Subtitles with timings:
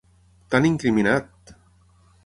[0.53, 1.55] T'han incriminat!